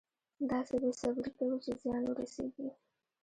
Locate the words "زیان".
1.81-2.03